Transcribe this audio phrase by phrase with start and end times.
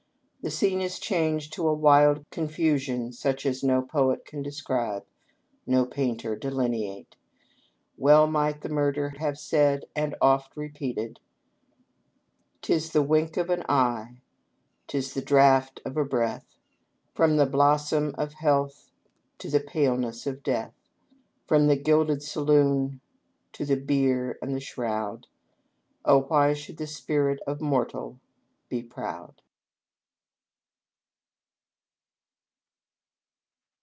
[0.43, 5.05] The scene is changed to a wild confusion such as no poet can describe,
[5.67, 7.15] no painter delineate.
[7.95, 11.19] Well might the mur dered have said and oft repeated:'
[12.13, 14.19] * 'Tis the wink of an eye,
[14.87, 16.55] 'tis the draught of a breath.
[17.13, 18.89] From the blossom of health
[19.37, 20.73] to the paleness of death,
[21.45, 22.99] From the gilded saloon
[23.53, 25.27] to the bier and the shroud,—
[26.03, 28.19] Oh, why should the spirit of mortal
[28.69, 29.43] be proud